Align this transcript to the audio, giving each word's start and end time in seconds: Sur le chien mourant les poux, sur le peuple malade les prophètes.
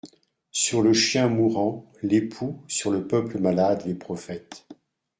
Sur 0.51 0.81
le 0.81 0.93
chien 0.93 1.29
mourant 1.29 1.85
les 2.01 2.23
poux, 2.23 2.63
sur 2.67 2.89
le 2.89 3.05
peuple 3.07 3.37
malade 3.37 3.83
les 3.85 3.93
prophètes. 3.93 4.65